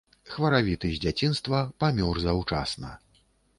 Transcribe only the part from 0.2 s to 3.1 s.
Хваравіты з дзяцінства, памёр заўчасна.